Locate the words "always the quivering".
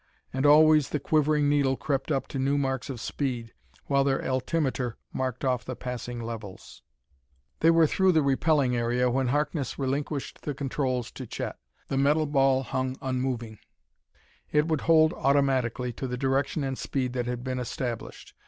0.47-1.47